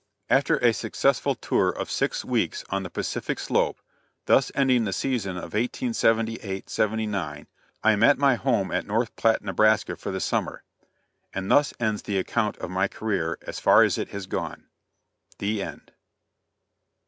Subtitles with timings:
[0.31, 3.79] After a successful tour of six weeks on the Pacific Slope,
[4.25, 7.45] thus ending the season of 1878 79,
[7.83, 10.63] I am at my home at North Platte, Nebraska, for the summer;
[11.35, 14.65] and thus ends the account of my career as far as it has gone.
[15.37, 15.91] THE END.